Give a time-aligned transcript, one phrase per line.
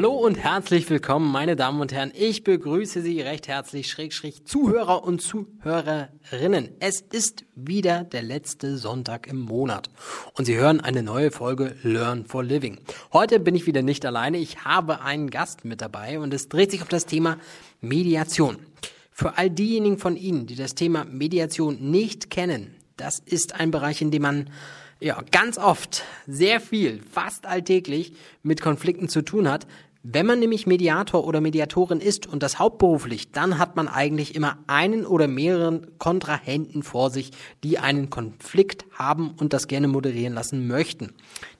[0.00, 2.10] Hallo und herzlich willkommen, meine Damen und Herren.
[2.14, 6.70] Ich begrüße Sie recht herzlich, schräg, schräg, Zuhörer und Zuhörerinnen.
[6.80, 9.90] Es ist wieder der letzte Sonntag im Monat
[10.32, 12.80] und Sie hören eine neue Folge Learn for Living.
[13.12, 14.38] Heute bin ich wieder nicht alleine.
[14.38, 17.36] Ich habe einen Gast mit dabei und es dreht sich um das Thema
[17.82, 18.56] Mediation.
[19.12, 24.00] Für all diejenigen von Ihnen, die das Thema Mediation nicht kennen, das ist ein Bereich,
[24.00, 24.50] in dem man
[25.00, 28.12] ja, ganz oft, sehr viel, fast alltäglich
[28.42, 29.66] mit Konflikten zu tun hat,
[30.02, 34.56] wenn man nämlich Mediator oder Mediatorin ist und das hauptberuflich, dann hat man eigentlich immer
[34.66, 37.32] einen oder mehreren Kontrahenten vor sich,
[37.62, 41.12] die einen Konflikt haben und das gerne moderieren lassen möchten.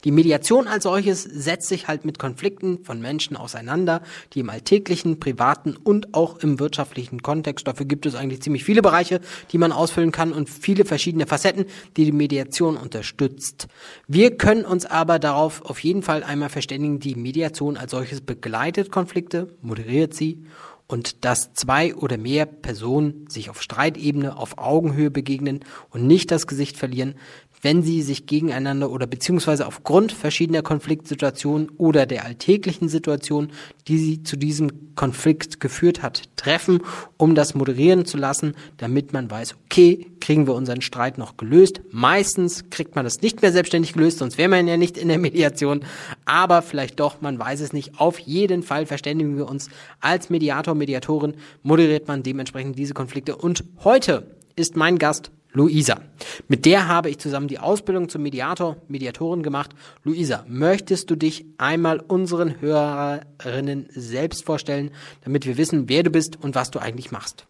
[0.05, 5.21] Die Mediation als solches setzt sich halt mit Konflikten von Menschen auseinander, die im alltäglichen,
[5.21, 9.21] privaten und auch im wirtschaftlichen Kontext, dafür gibt es eigentlich ziemlich viele Bereiche,
[9.53, 13.69] die man ausfüllen kann und viele verschiedene Facetten, die die Mediation unterstützt.
[14.09, 18.91] Wir können uns aber darauf auf jeden Fall einmal verständigen, die Mediation als solches begleitet
[18.91, 20.45] Konflikte, moderiert sie
[20.91, 26.49] und dass zwei oder mehr Personen sich auf Streitebene, auf Augenhöhe begegnen und nicht das
[26.49, 27.15] Gesicht verlieren,
[27.63, 33.53] wenn sie sich gegeneinander oder beziehungsweise aufgrund verschiedener Konfliktsituationen oder der alltäglichen Situation,
[33.89, 36.81] die sie zu diesem Konflikt geführt hat, treffen,
[37.17, 41.81] um das moderieren zu lassen, damit man weiß, okay, kriegen wir unseren Streit noch gelöst.
[41.91, 45.19] Meistens kriegt man das nicht mehr selbstständig gelöst, sonst wäre man ja nicht in der
[45.19, 45.81] Mediation,
[46.25, 47.99] aber vielleicht doch, man weiß es nicht.
[47.99, 49.69] Auf jeden Fall verständigen wir uns
[50.01, 56.01] als Mediator, Mediatorin, moderiert man dementsprechend diese Konflikte und heute ist mein Gast Luisa.
[56.49, 59.71] Mit der habe ich zusammen die Ausbildung zum Mediator, Mediatorin gemacht.
[60.05, 64.91] Luisa, möchtest du dich einmal unseren Hörerinnen selbst vorstellen,
[65.25, 67.47] damit wir wissen, wer du bist und was du eigentlich machst?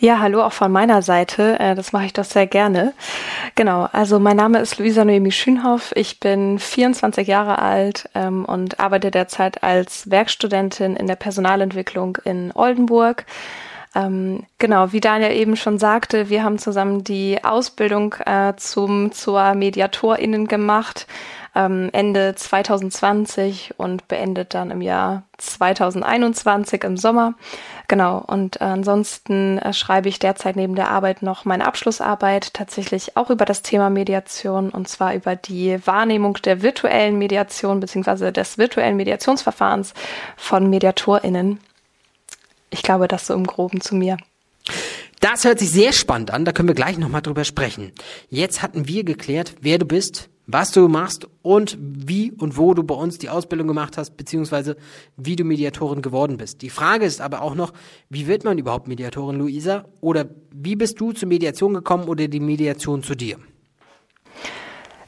[0.00, 1.58] Ja, hallo auch von meiner Seite.
[1.58, 2.92] Äh, das mache ich doch sehr gerne.
[3.56, 5.90] Genau, also mein Name ist Luisa Noemi Schünhoff.
[5.96, 12.52] Ich bin 24 Jahre alt ähm, und arbeite derzeit als Werkstudentin in der Personalentwicklung in
[12.54, 13.26] Oldenburg.
[13.94, 19.54] Ähm, genau, wie Daniel eben schon sagte, wir haben zusammen die Ausbildung äh, zum zur
[19.54, 21.06] MediatorInnen gemacht.
[21.54, 27.34] Ähm, Ende 2020 und beendet dann im Jahr 2021 im Sommer.
[27.88, 33.30] Genau, und ansonsten äh, schreibe ich derzeit neben der Arbeit noch meine Abschlussarbeit, tatsächlich auch
[33.30, 38.96] über das Thema Mediation und zwar über die Wahrnehmung der virtuellen Mediation beziehungsweise des virtuellen
[38.96, 39.94] Mediationsverfahrens
[40.36, 41.60] von MediatorInnen
[42.70, 44.16] ich glaube, das so im Groben zu mir.
[45.20, 47.92] Das hört sich sehr spannend an, da können wir gleich nochmal drüber sprechen.
[48.28, 52.82] Jetzt hatten wir geklärt, wer du bist, was du machst und wie und wo du
[52.82, 54.76] bei uns die Ausbildung gemacht hast, beziehungsweise
[55.16, 56.62] wie du Mediatorin geworden bist.
[56.62, 57.72] Die Frage ist aber auch noch,
[58.08, 59.84] wie wird man überhaupt Mediatorin, Luisa?
[60.00, 63.36] Oder wie bist du zur Mediation gekommen oder die Mediation zu dir?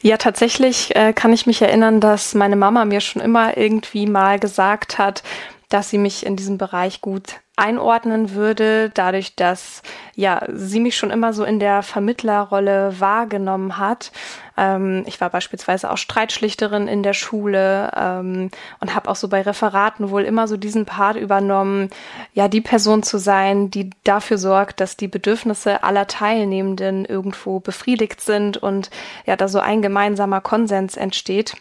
[0.03, 4.39] Ja, tatsächlich äh, kann ich mich erinnern, dass meine Mama mir schon immer irgendwie mal
[4.39, 5.23] gesagt hat,
[5.71, 9.83] dass sie mich in diesem Bereich gut einordnen würde, dadurch, dass
[10.15, 14.13] ja sie mich schon immer so in der Vermittlerrolle wahrgenommen hat.
[14.57, 18.51] Ähm, ich war beispielsweise auch Streitschlichterin in der Schule ähm,
[18.81, 21.91] und habe auch so bei Referaten wohl immer so diesen Part übernommen,
[22.33, 28.23] ja die Person zu sein, die dafür sorgt, dass die Bedürfnisse aller Teilnehmenden irgendwo befriedigt
[28.23, 28.91] sind und
[29.27, 31.57] ja da so ein gemeinsamer Konsens entsteht.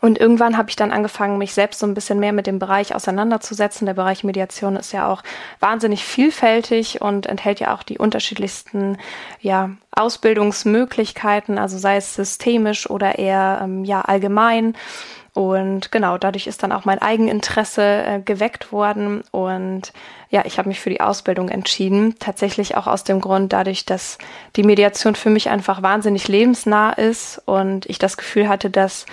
[0.00, 2.94] Und irgendwann habe ich dann angefangen, mich selbst so ein bisschen mehr mit dem Bereich
[2.94, 3.86] auseinanderzusetzen.
[3.86, 5.22] Der Bereich Mediation ist ja auch
[5.60, 8.98] wahnsinnig vielfältig und enthält ja auch die unterschiedlichsten
[9.40, 14.74] ja, Ausbildungsmöglichkeiten, also sei es systemisch oder eher ähm, ja allgemein.
[15.36, 19.22] Und genau, dadurch ist dann auch mein Eigeninteresse äh, geweckt worden.
[19.32, 19.92] Und
[20.30, 22.14] ja, ich habe mich für die Ausbildung entschieden.
[22.18, 24.16] Tatsächlich auch aus dem Grund, dadurch, dass
[24.56, 29.04] die Mediation für mich einfach wahnsinnig lebensnah ist und ich das Gefühl hatte, dass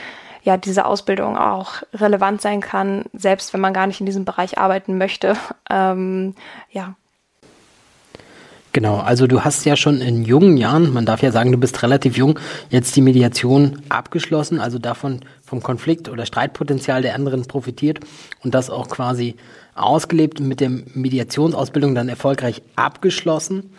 [0.44, 4.58] ja diese Ausbildung auch relevant sein kann, selbst wenn man gar nicht in diesem Bereich
[4.58, 5.36] arbeiten möchte.
[5.70, 6.36] Ähm,
[6.72, 6.96] ja.
[8.74, 11.82] Genau, also du hast ja schon in jungen Jahren, man darf ja sagen, du bist
[11.82, 12.38] relativ jung,
[12.70, 18.02] jetzt die Mediation abgeschlossen, also davon vom Konflikt oder Streitpotenzial der anderen profitiert
[18.44, 19.36] und das auch quasi
[19.74, 23.72] ausgelebt und mit der Mediationsausbildung dann erfolgreich abgeschlossen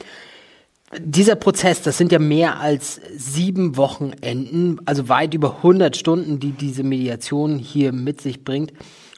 [1.00, 6.52] dieser Prozess, das sind ja mehr als sieben Wochenenden, also weit über 100 Stunden, die
[6.52, 8.73] diese Mediation hier mit sich bringt.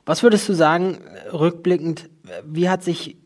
[0.05, 0.99] Was würdest du sagen,
[1.33, 2.09] rückblickend,
[2.45, 3.17] wie hat sich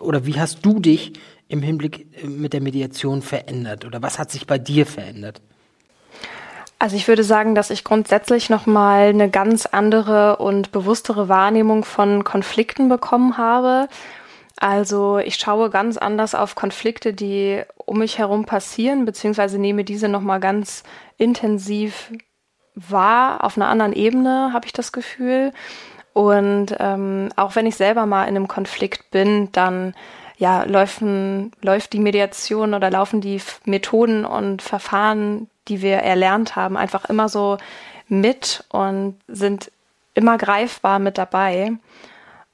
[0.00, 1.12] oder wie hast du dich
[1.48, 5.42] im Hinblick mit der Mediation verändert oder was hat sich bei dir verändert?
[6.78, 12.24] Also ich würde sagen, dass ich grundsätzlich nochmal eine ganz andere und bewusstere Wahrnehmung von
[12.24, 13.88] Konflikten bekommen habe
[14.62, 20.08] also ich schaue ganz anders auf Konflikte, die um mich herum passieren, beziehungsweise nehme diese
[20.08, 20.84] nochmal ganz
[21.18, 22.12] intensiv
[22.76, 25.52] wahr, auf einer anderen Ebene, habe ich das Gefühl.
[26.12, 29.94] Und ähm, auch wenn ich selber mal in einem Konflikt bin, dann
[30.36, 36.76] ja, laufen, läuft die Mediation oder laufen die Methoden und Verfahren, die wir erlernt haben,
[36.76, 37.58] einfach immer so
[38.06, 39.72] mit und sind
[40.14, 41.72] immer greifbar mit dabei.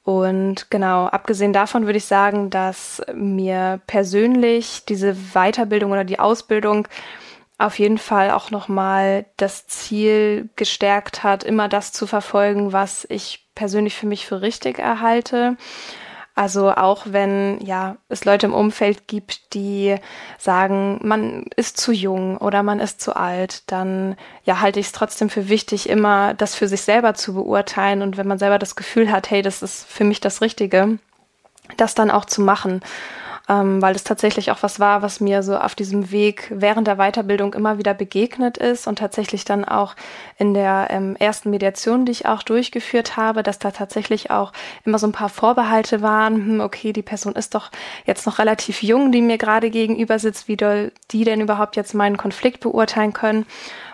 [0.09, 6.89] Und genau, abgesehen davon würde ich sagen, dass mir persönlich diese Weiterbildung oder die Ausbildung
[7.59, 13.51] auf jeden Fall auch nochmal das Ziel gestärkt hat, immer das zu verfolgen, was ich
[13.55, 15.59] persönlich für mich für richtig erhalte.
[16.39, 19.97] Also auch wenn ja es Leute im Umfeld gibt, die
[20.39, 24.93] sagen, man ist zu jung oder man ist zu alt, dann ja halte ich es
[24.93, 28.03] trotzdem für wichtig, immer das für sich selber zu beurteilen.
[28.03, 31.01] Und wenn man selber das Gefühl hat, hey, das ist für mich das Richtige,
[31.77, 32.83] das dann auch zu machen
[33.49, 36.97] ähm, weil es tatsächlich auch was war, was mir so auf diesem Weg während der
[36.97, 39.95] Weiterbildung immer wieder begegnet ist und tatsächlich dann auch
[40.37, 44.53] in der ähm, ersten Mediation, die ich auch durchgeführt habe, dass da tatsächlich auch
[44.85, 47.71] immer so ein paar Vorbehalte waren, hm, okay, die Person ist doch
[48.05, 51.95] jetzt noch relativ jung, die mir gerade gegenüber sitzt, wie doll die denn überhaupt jetzt
[51.95, 53.47] meinen Konflikt beurteilen können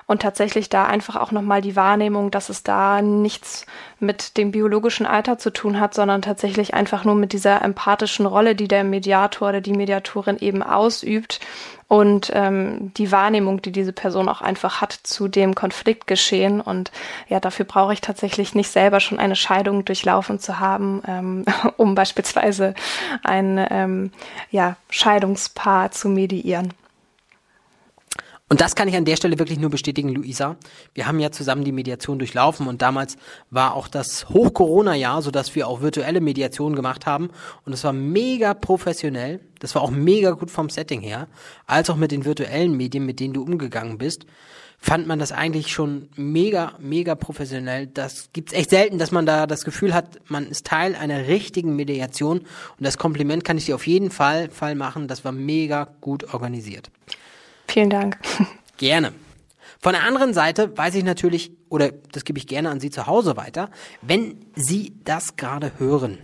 [0.07, 3.67] und tatsächlich da einfach auch nochmal die Wahrnehmung, dass es da nichts
[4.01, 8.55] mit dem biologischen Alter zu tun hat, sondern tatsächlich einfach nur mit dieser empathischen Rolle,
[8.55, 11.41] die der Mediator oder die Mediatorin eben ausübt
[11.89, 16.61] und ähm, die Wahrnehmung, die diese Person auch einfach hat zu dem Konfliktgeschehen.
[16.61, 16.91] Und
[17.29, 21.45] ja, dafür brauche ich tatsächlich nicht selber schon eine Scheidung durchlaufen zu haben, ähm,
[21.77, 22.75] um beispielsweise
[23.23, 24.11] ein ähm,
[24.51, 26.73] ja, Scheidungspaar zu mediieren.
[28.51, 30.57] Und das kann ich an der Stelle wirklich nur bestätigen, Luisa.
[30.93, 33.17] Wir haben ja zusammen die Mediation durchlaufen und damals
[33.51, 37.31] war auch das Hoch-Corona-Jahr, sodass wir auch virtuelle Mediationen gemacht haben.
[37.65, 39.41] Und es war mega professionell.
[39.61, 41.27] Das war auch mega gut vom Setting her.
[41.67, 44.27] Als auch mit den virtuellen Medien, mit denen du umgegangen bist,
[44.79, 47.87] fand man das eigentlich schon mega, mega professionell.
[47.87, 51.75] Das gibt's echt selten, dass man da das Gefühl hat, man ist Teil einer richtigen
[51.77, 52.41] Mediation.
[52.41, 52.47] Und
[52.79, 55.09] das Kompliment kann ich dir auf jeden Fall, Fall machen.
[55.09, 56.91] Das war mega gut organisiert.
[57.69, 58.19] Vielen Dank.
[58.77, 59.13] Gerne.
[59.81, 63.07] Von der anderen Seite weiß ich natürlich, oder das gebe ich gerne an Sie zu
[63.07, 63.71] Hause weiter,
[64.01, 66.19] wenn Sie das gerade hören,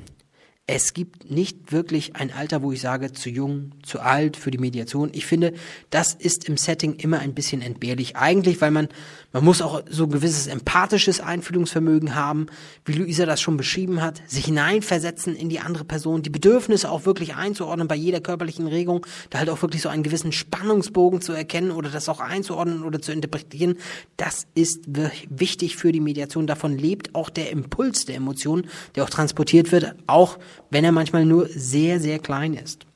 [0.73, 4.59] es gibt nicht wirklich ein Alter, wo ich sage, zu jung, zu alt für die
[4.59, 5.11] Mediation.
[5.13, 5.53] Ich finde,
[5.91, 8.17] das ist im Setting immer ein bisschen entbehrlich.
[8.17, 8.87] Eigentlich, weil man,
[9.33, 12.47] man muss auch so ein gewisses empathisches Einfühlungsvermögen haben,
[12.85, 17.05] wie Luisa das schon beschrieben hat, sich hineinversetzen in die andere Person, die Bedürfnisse auch
[17.05, 21.33] wirklich einzuordnen bei jeder körperlichen Regung, da halt auch wirklich so einen gewissen Spannungsbogen zu
[21.33, 23.75] erkennen oder das auch einzuordnen oder zu interpretieren.
[24.17, 26.47] Das ist wichtig für die Mediation.
[26.47, 30.39] Davon lebt auch der Impuls der Emotionen, der auch transportiert wird, auch
[30.71, 32.87] wenn er manchmal nur sehr, sehr klein ist.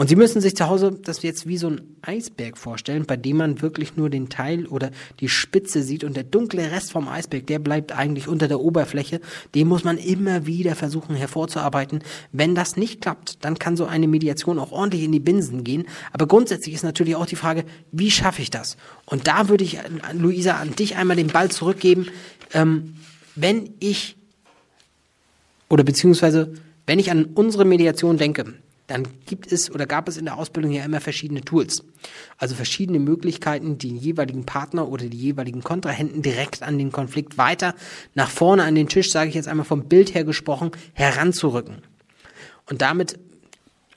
[0.00, 3.38] Und Sie müssen sich zu Hause das jetzt wie so ein Eisberg vorstellen, bei dem
[3.38, 7.48] man wirklich nur den Teil oder die Spitze sieht und der dunkle Rest vom Eisberg,
[7.48, 9.20] der bleibt eigentlich unter der Oberfläche.
[9.56, 12.04] Den muss man immer wieder versuchen hervorzuarbeiten.
[12.30, 15.84] Wenn das nicht klappt, dann kann so eine Mediation auch ordentlich in die Binsen gehen.
[16.12, 18.76] Aber grundsätzlich ist natürlich auch die Frage, wie schaffe ich das?
[19.04, 19.78] Und da würde ich,
[20.12, 22.06] Luisa, an dich einmal den Ball zurückgeben.
[22.54, 22.94] Ähm,
[23.34, 24.16] wenn ich
[25.68, 26.54] oder beziehungsweise
[26.88, 28.54] wenn ich an unsere Mediation denke,
[28.86, 31.84] dann gibt es oder gab es in der Ausbildung ja immer verschiedene Tools.
[32.38, 37.74] Also verschiedene Möglichkeiten, den jeweiligen Partner oder die jeweiligen Kontrahenten direkt an den Konflikt weiter
[38.14, 41.82] nach vorne an den Tisch, sage ich jetzt einmal vom Bild her gesprochen, heranzurücken.
[42.70, 43.18] Und damit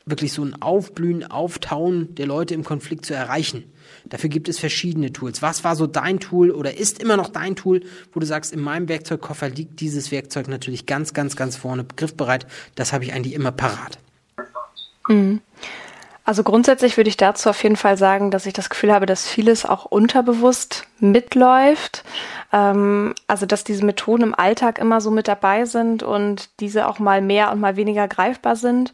[0.05, 3.71] wirklich so ein Aufblühen, Auftauen der Leute im Konflikt zu erreichen.
[4.05, 5.41] Dafür gibt es verschiedene Tools.
[5.41, 7.81] Was war so dein Tool oder ist immer noch dein Tool,
[8.13, 12.47] wo du sagst, in meinem Werkzeugkoffer liegt dieses Werkzeug natürlich ganz, ganz, ganz vorne griffbereit.
[12.75, 13.99] Das habe ich eigentlich immer parat.
[15.07, 15.41] Mhm.
[16.23, 19.27] Also grundsätzlich würde ich dazu auf jeden Fall sagen, dass ich das Gefühl habe, dass
[19.27, 22.03] vieles auch unterbewusst mitläuft.
[22.53, 26.99] Ähm, also dass diese Methoden im Alltag immer so mit dabei sind und diese auch
[26.99, 28.93] mal mehr und mal weniger greifbar sind.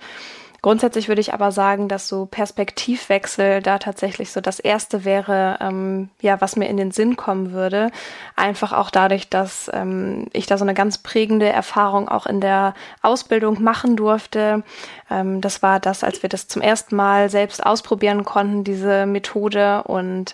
[0.62, 6.10] Grundsätzlich würde ich aber sagen, dass so Perspektivwechsel da tatsächlich so das erste wäre, ähm,
[6.20, 7.92] ja, was mir in den Sinn kommen würde.
[8.36, 12.74] Einfach auch dadurch, dass ähm, ich da so eine ganz prägende Erfahrung auch in der
[13.04, 14.64] Ausbildung machen durfte.
[15.12, 19.84] Ähm, das war das, als wir das zum ersten Mal selbst ausprobieren konnten, diese Methode
[19.84, 20.34] und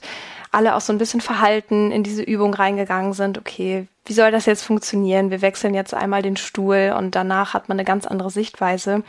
[0.53, 3.37] alle auch so ein bisschen verhalten in diese Übung reingegangen sind.
[3.37, 5.31] Okay, wie soll das jetzt funktionieren?
[5.31, 9.03] Wir wechseln jetzt einmal den Stuhl und danach hat man eine ganz andere Sichtweise.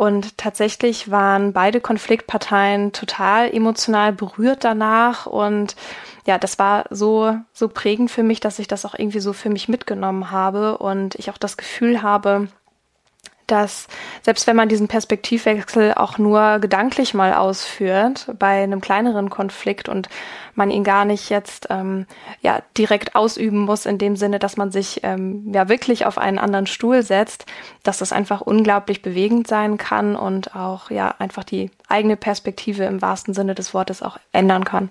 [0.00, 5.26] Und tatsächlich waren beide Konfliktparteien total emotional berührt danach.
[5.26, 5.76] Und
[6.24, 9.50] ja, das war so, so prägend für mich, dass ich das auch irgendwie so für
[9.50, 12.48] mich mitgenommen habe und ich auch das Gefühl habe,
[13.50, 13.88] dass
[14.22, 20.08] selbst wenn man diesen Perspektivwechsel auch nur gedanklich mal ausführt, bei einem kleineren Konflikt und
[20.54, 22.06] man ihn gar nicht jetzt ähm,
[22.40, 26.38] ja direkt ausüben muss in dem Sinne, dass man sich ähm, ja wirklich auf einen
[26.38, 27.46] anderen Stuhl setzt,
[27.82, 33.02] dass das einfach unglaublich bewegend sein kann und auch ja einfach die eigene Perspektive im
[33.02, 34.90] wahrsten Sinne des Wortes auch ändern kann.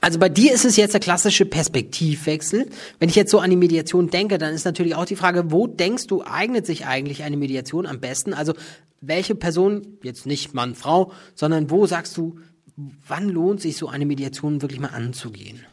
[0.00, 2.68] Also bei dir ist es jetzt der klassische Perspektivwechsel.
[2.98, 5.66] Wenn ich jetzt so an die Mediation denke, dann ist natürlich auch die Frage, wo
[5.66, 8.34] denkst du, eignet sich eigentlich eine Mediation am besten?
[8.34, 8.54] Also
[9.00, 12.38] welche Person, jetzt nicht Mann, Frau, sondern wo sagst du,
[12.76, 15.64] wann lohnt sich so eine Mediation wirklich mal anzugehen?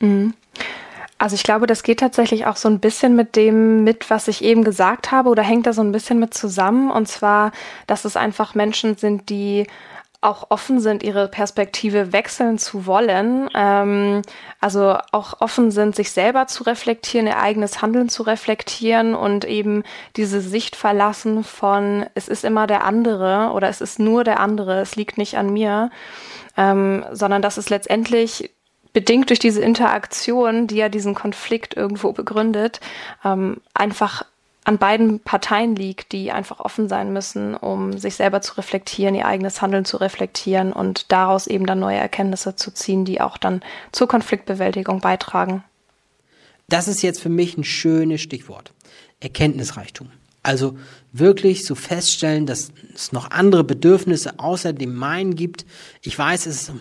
[0.00, 0.34] Mhm.
[1.18, 4.42] Also ich glaube, das geht tatsächlich auch so ein bisschen mit dem mit, was ich
[4.42, 6.90] eben gesagt habe, oder hängt da so ein bisschen mit zusammen.
[6.90, 7.52] Und zwar,
[7.86, 9.66] dass es einfach Menschen sind, die
[10.22, 14.22] auch offen sind, ihre Perspektive wechseln zu wollen, ähm,
[14.60, 19.82] also auch offen sind, sich selber zu reflektieren, ihr eigenes Handeln zu reflektieren und eben
[20.16, 24.80] diese Sicht verlassen von, es ist immer der andere oder es ist nur der andere,
[24.80, 25.90] es liegt nicht an mir,
[26.56, 28.50] ähm, sondern dass es letztendlich
[28.92, 32.80] bedingt durch diese Interaktion, die ja diesen Konflikt irgendwo begründet,
[33.24, 34.24] ähm, einfach
[34.64, 39.26] an beiden Parteien liegt, die einfach offen sein müssen, um sich selber zu reflektieren, ihr
[39.26, 43.62] eigenes Handeln zu reflektieren und daraus eben dann neue Erkenntnisse zu ziehen, die auch dann
[43.90, 45.64] zur Konfliktbewältigung beitragen.
[46.68, 48.72] Das ist jetzt für mich ein schönes Stichwort.
[49.20, 50.10] Erkenntnisreichtum.
[50.42, 50.78] Also
[51.12, 55.66] wirklich so feststellen, dass es noch andere Bedürfnisse außer dem meinen gibt.
[56.00, 56.72] Ich weiß, es ist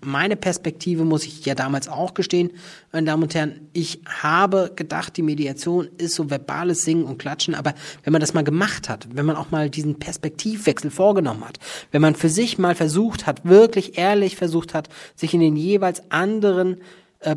[0.00, 2.52] meine Perspektive, muss ich ja damals auch gestehen,
[2.92, 3.68] meine Damen und Herren.
[3.72, 8.34] Ich habe gedacht, die Mediation ist so verbales Singen und Klatschen, aber wenn man das
[8.34, 11.58] mal gemacht hat, wenn man auch mal diesen Perspektivwechsel vorgenommen hat,
[11.90, 16.08] wenn man für sich mal versucht hat, wirklich ehrlich versucht hat, sich in den jeweils
[16.12, 16.76] anderen
[17.18, 17.34] äh,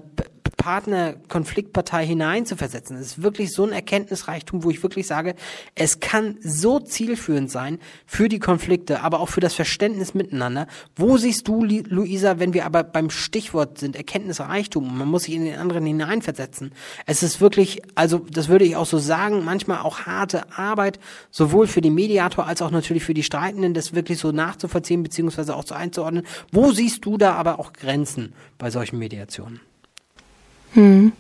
[0.58, 2.98] Partner, Konfliktpartei hineinzuversetzen.
[2.98, 5.36] Es ist wirklich so ein Erkenntnisreichtum, wo ich wirklich sage,
[5.76, 10.68] es kann so zielführend sein für die Konflikte, aber auch für das Verständnis miteinander.
[10.96, 15.46] Wo siehst du, Luisa, wenn wir aber beim Stichwort sind, Erkenntnisreichtum, man muss sich in
[15.46, 16.72] den anderen hineinversetzen.
[17.06, 21.00] Es ist wirklich, also das würde ich auch so sagen, manchmal auch harte Arbeit,
[21.32, 25.56] sowohl für den Mediator als auch natürlich für die Streitenden, das wirklich so nachzuvollziehen beziehungsweise
[25.56, 26.26] auch so einzuordnen.
[26.52, 29.60] Wo siehst du da aber auch Grenzen bei solchen Mediationen?
[30.74, 31.12] Hm.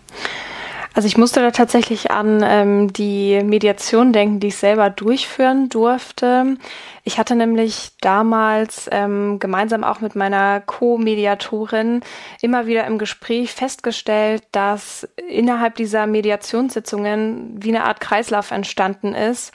[0.99, 6.57] Also ich musste da tatsächlich an ähm, die Mediation denken, die ich selber durchführen durfte.
[7.03, 12.01] Ich hatte nämlich damals ähm, gemeinsam auch mit meiner Co-Mediatorin
[12.41, 19.53] immer wieder im Gespräch festgestellt, dass innerhalb dieser Mediationssitzungen wie eine Art Kreislauf entstanden ist,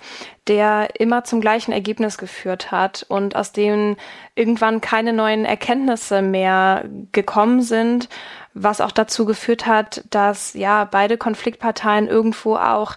[0.48, 3.96] der immer zum gleichen Ergebnis geführt hat und aus dem
[4.34, 8.08] irgendwann keine neuen Erkenntnisse mehr gekommen sind
[8.54, 12.94] was auch dazu geführt hat, dass ja beide Konfliktparteien irgendwo auch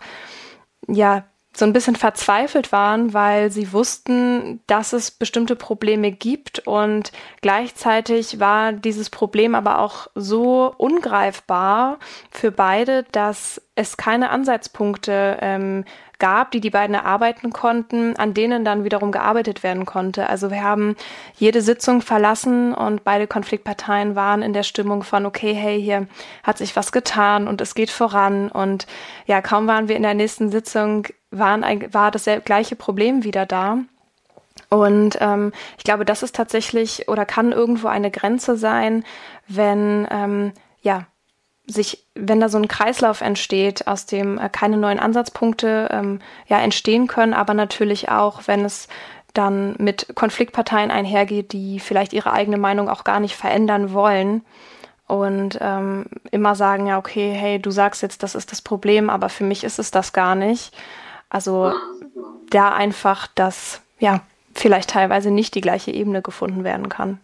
[0.87, 1.23] ja
[1.55, 7.11] so ein bisschen verzweifelt waren, weil sie wussten, dass es bestimmte Probleme gibt und
[7.41, 11.97] gleichzeitig war dieses Problem aber auch so ungreifbar
[12.29, 15.85] für beide, dass es keine Ansatzpunkte ähm,
[16.19, 20.27] gab, die die beiden erarbeiten konnten, an denen dann wiederum gearbeitet werden konnte.
[20.27, 20.95] Also wir haben
[21.35, 26.07] jede Sitzung verlassen und beide Konfliktparteien waren in der Stimmung von, okay, hey, hier
[26.43, 28.49] hat sich was getan und es geht voran.
[28.49, 28.87] Und
[29.27, 33.77] ja, kaum waren wir in der nächsten Sitzung, waren, war das gleiche Problem wieder da.
[34.69, 39.05] Und ähm, ich glaube, das ist tatsächlich oder kann irgendwo eine Grenze sein,
[39.47, 41.05] wenn ähm, ja
[41.67, 46.59] sich, wenn da so ein Kreislauf entsteht, aus dem äh, keine neuen Ansatzpunkte ähm, ja
[46.59, 48.87] entstehen können, aber natürlich auch, wenn es
[49.33, 54.43] dann mit Konfliktparteien einhergeht, die vielleicht ihre eigene Meinung auch gar nicht verändern wollen
[55.07, 59.29] und ähm, immer sagen, ja, okay, hey, du sagst jetzt, das ist das Problem, aber
[59.29, 60.75] für mich ist es das gar nicht.
[61.29, 61.73] Also
[62.49, 64.21] da einfach, dass ja
[64.53, 67.19] vielleicht teilweise nicht die gleiche Ebene gefunden werden kann.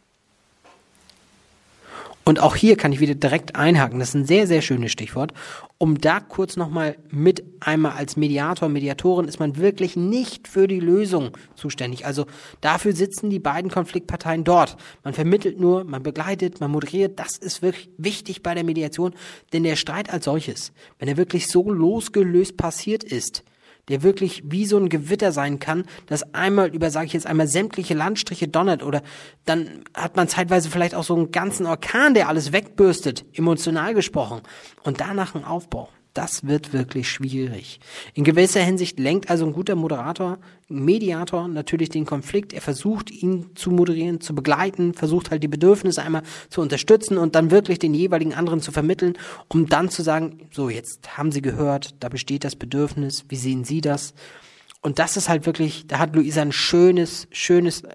[2.25, 3.99] Und auch hier kann ich wieder direkt einhaken.
[3.99, 5.33] Das ist ein sehr, sehr schönes Stichwort.
[5.77, 10.79] Um da kurz nochmal mit einmal als Mediator, Mediatorin ist man wirklich nicht für die
[10.79, 12.05] Lösung zuständig.
[12.05, 12.25] Also
[12.61, 14.77] dafür sitzen die beiden Konfliktparteien dort.
[15.03, 17.19] Man vermittelt nur, man begleitet, man moderiert.
[17.19, 19.13] Das ist wirklich wichtig bei der Mediation.
[19.51, 23.43] Denn der Streit als solches, wenn er wirklich so losgelöst passiert ist,
[23.89, 27.47] der wirklich wie so ein Gewitter sein kann, das einmal über, sage ich jetzt einmal,
[27.47, 29.01] sämtliche Landstriche donnert oder
[29.45, 34.41] dann hat man zeitweise vielleicht auch so einen ganzen Orkan, der alles wegbürstet, emotional gesprochen
[34.83, 35.89] und danach ein Aufbau.
[36.13, 37.79] Das wird wirklich schwierig.
[38.13, 40.37] In gewisser Hinsicht lenkt also ein guter Moderator,
[40.69, 42.53] Mediator natürlich den Konflikt.
[42.53, 47.33] Er versucht ihn zu moderieren, zu begleiten, versucht halt die Bedürfnisse einmal zu unterstützen und
[47.33, 49.17] dann wirklich den jeweiligen anderen zu vermitteln,
[49.47, 53.63] um dann zu sagen, so jetzt haben Sie gehört, da besteht das Bedürfnis, wie sehen
[53.63, 54.13] Sie das?
[54.81, 57.89] Und das ist halt wirklich, da hat Luisa ein schönes, schönes äh,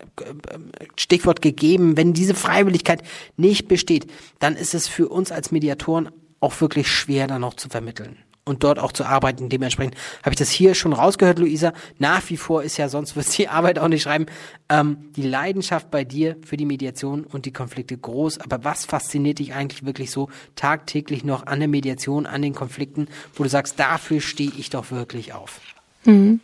[0.97, 1.97] Stichwort gegeben.
[1.97, 3.03] Wenn diese Freiwilligkeit
[3.37, 6.09] nicht besteht, dann ist es für uns als Mediatoren
[6.40, 8.18] auch wirklich schwer, da noch zu vermitteln
[8.49, 9.49] und dort auch zu arbeiten.
[9.49, 11.73] Dementsprechend habe ich das hier schon rausgehört, Luisa.
[11.99, 14.26] Nach wie vor ist ja, sonst wird die Arbeit auch nicht schreiben,
[14.68, 18.40] ähm, die Leidenschaft bei dir für die Mediation und die Konflikte groß.
[18.40, 23.09] Aber was fasziniert dich eigentlich wirklich so tagtäglich noch an der Mediation, an den Konflikten,
[23.35, 25.61] wo du sagst, dafür stehe ich doch wirklich auf?
[26.04, 26.40] Mhm.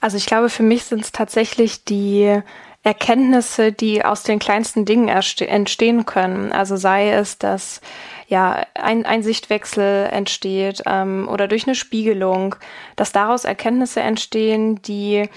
[0.00, 2.40] Also ich glaube, für mich sind es tatsächlich die
[2.82, 6.52] Erkenntnisse, die aus den kleinsten Dingen entstehen können.
[6.52, 7.80] Also sei es, dass
[8.26, 12.56] ja ein, ein Sichtwechsel entsteht ähm, oder durch eine Spiegelung,
[12.96, 15.28] dass daraus Erkenntnisse entstehen, die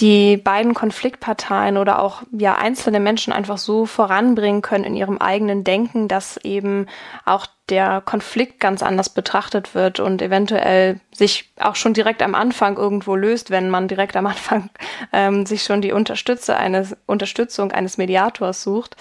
[0.00, 5.64] die beiden Konfliktparteien oder auch ja einzelne Menschen einfach so voranbringen können in ihrem eigenen
[5.64, 6.86] Denken, dass eben
[7.26, 12.76] auch der Konflikt ganz anders betrachtet wird und eventuell sich auch schon direkt am Anfang
[12.78, 14.70] irgendwo löst, wenn man direkt am Anfang
[15.12, 18.96] ähm, sich schon die Unterstütze eines, Unterstützung eines Mediators sucht.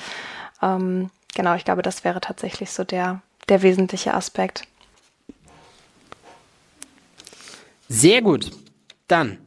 [0.61, 4.63] Ähm, genau, ich glaube, das wäre tatsächlich so der, der wesentliche Aspekt.
[7.89, 8.51] Sehr gut.
[9.07, 9.37] Dann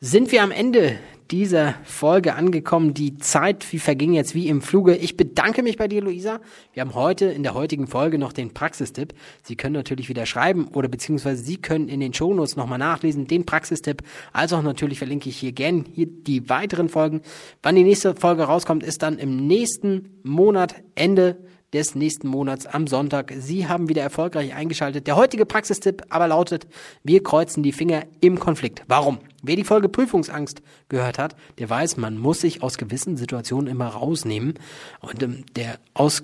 [0.00, 0.98] sind wir am Ende
[1.30, 2.94] dieser Folge angekommen.
[2.94, 4.96] Die Zeit wie verging jetzt wie im Fluge.
[4.96, 6.40] Ich bedanke mich bei dir, Luisa.
[6.72, 9.14] Wir haben heute in der heutigen Folge noch den Praxistipp.
[9.42, 13.46] Sie können natürlich wieder schreiben oder beziehungsweise Sie können in den Shownotes nochmal nachlesen, den
[13.46, 14.02] Praxistipp.
[14.32, 17.22] Also auch natürlich verlinke ich hier gern hier die weiteren Folgen.
[17.62, 21.38] Wann die nächste Folge rauskommt, ist dann im nächsten Monat Ende
[21.74, 23.34] des nächsten Monats am Sonntag.
[23.36, 25.06] Sie haben wieder erfolgreich eingeschaltet.
[25.08, 26.66] Der heutige Praxistipp aber lautet,
[27.02, 28.82] wir kreuzen die Finger im Konflikt.
[28.86, 29.18] Warum?
[29.42, 33.88] Wer die Folge Prüfungsangst gehört hat, der weiß, man muss sich aus gewissen Situationen immer
[33.88, 34.54] rausnehmen.
[35.00, 36.22] Und ähm, der aus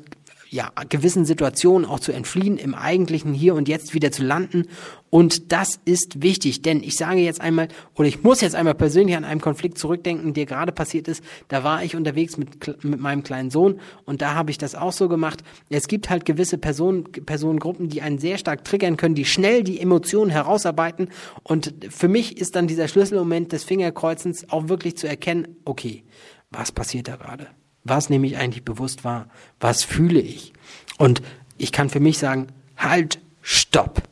[0.50, 4.66] ja, gewissen Situationen auch zu entfliehen, im eigentlichen Hier und Jetzt wieder zu landen.
[5.08, 9.16] Und das ist wichtig, denn ich sage jetzt einmal, oder ich muss jetzt einmal persönlich
[9.16, 11.22] an einen Konflikt zurückdenken, der gerade passiert ist.
[11.46, 14.92] Da war ich unterwegs mit, mit meinem kleinen Sohn und da habe ich das auch
[14.92, 15.44] so gemacht.
[15.68, 19.80] Es gibt halt gewisse Personen, Personengruppen, die einen sehr stark triggern können, die schnell die
[19.80, 21.10] Emotionen herausarbeiten.
[21.44, 26.02] Und für mich ist dann dieser Schlüsselmoment des Fingerkreuzens auch wirklich zu erkennen, okay,
[26.50, 27.46] was passiert da gerade?
[27.84, 29.28] Was nehme ich eigentlich bewusst wahr?
[29.58, 30.52] Was fühle ich?
[30.98, 31.22] Und
[31.56, 34.02] ich kann für mich sagen, halt, stopp,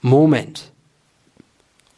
[0.00, 0.72] Moment.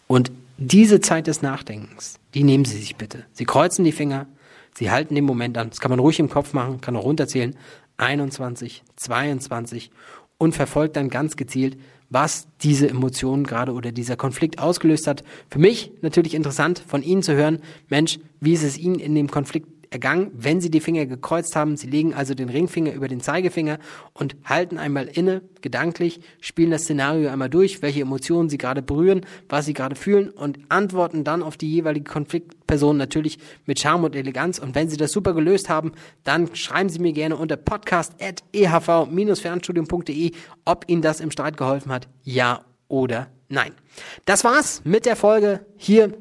[0.06, 3.24] Und diese Zeit des Nachdenkens, die nehmen Sie sich bitte.
[3.32, 4.26] Sie kreuzen die Finger,
[4.74, 5.70] Sie halten den Moment an.
[5.70, 7.56] Das kann man ruhig im Kopf machen, kann auch runterzählen.
[7.96, 9.90] 21, 22
[10.38, 11.78] und verfolgt dann ganz gezielt,
[12.10, 15.24] was diese Emotion gerade oder dieser Konflikt ausgelöst hat.
[15.48, 19.30] Für mich natürlich interessant, von Ihnen zu hören, Mensch, wie ist es Ihnen in dem
[19.30, 21.76] Konflikt ergangen, wenn Sie die Finger gekreuzt haben.
[21.76, 23.78] Sie legen also den Ringfinger über den Zeigefinger
[24.12, 29.22] und halten einmal inne, gedanklich, spielen das Szenario einmal durch, welche Emotionen Sie gerade berühren,
[29.48, 34.14] was Sie gerade fühlen und antworten dann auf die jeweilige Konfliktperson natürlich mit Charme und
[34.16, 34.59] Eleganz.
[34.59, 35.92] Und wenn Sie das super gelöst haben,
[36.24, 40.33] dann schreiben Sie mir gerne unter podcast.ehv-fernstudium.de,
[40.64, 43.70] ob Ihnen das im Streit geholfen hat, ja oder nein.
[44.24, 46.12] Das war's mit der Folge hier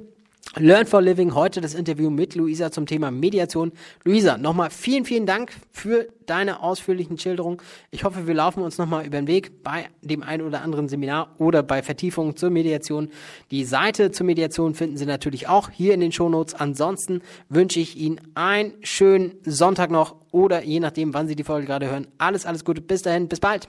[0.58, 3.72] Learn for Living, heute das Interview mit Luisa zum Thema Mediation.
[4.04, 7.58] Luisa, nochmal vielen, vielen Dank für deine ausführlichen Schilderungen.
[7.90, 11.34] Ich hoffe, wir laufen uns nochmal über den Weg bei dem einen oder anderen Seminar
[11.40, 13.10] oder bei Vertiefungen zur Mediation.
[13.50, 16.54] Die Seite zur Mediation finden Sie natürlich auch hier in den Shownotes.
[16.54, 21.66] Ansonsten wünsche ich Ihnen einen schönen Sonntag noch oder je nachdem, wann Sie die Folge
[21.66, 22.06] gerade hören.
[22.20, 22.80] Alles, alles Gute.
[22.80, 23.28] Bis dahin.
[23.28, 23.68] Bis bald.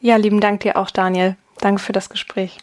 [0.00, 1.36] Ja, lieben Dank dir auch, Daniel.
[1.60, 2.58] Danke für das Gespräch.